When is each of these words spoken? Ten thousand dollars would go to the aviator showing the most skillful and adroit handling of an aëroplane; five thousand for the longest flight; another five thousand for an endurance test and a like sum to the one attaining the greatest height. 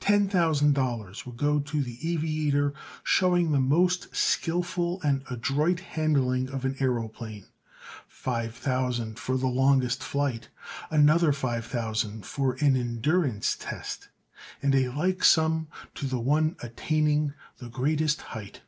Ten 0.00 0.28
thousand 0.28 0.74
dollars 0.74 1.24
would 1.24 1.38
go 1.38 1.58
to 1.58 1.82
the 1.82 1.98
aviator 2.12 2.74
showing 3.02 3.52
the 3.52 3.58
most 3.58 4.14
skillful 4.14 5.00
and 5.00 5.24
adroit 5.30 5.80
handling 5.80 6.50
of 6.50 6.66
an 6.66 6.74
aëroplane; 6.74 7.46
five 8.06 8.54
thousand 8.54 9.18
for 9.18 9.38
the 9.38 9.46
longest 9.46 10.02
flight; 10.04 10.50
another 10.90 11.32
five 11.32 11.64
thousand 11.64 12.26
for 12.26 12.52
an 12.60 12.76
endurance 12.76 13.56
test 13.58 14.10
and 14.60 14.74
a 14.74 14.90
like 14.90 15.24
sum 15.24 15.68
to 15.94 16.06
the 16.06 16.20
one 16.20 16.54
attaining 16.62 17.32
the 17.56 17.70
greatest 17.70 18.20
height. 18.20 18.60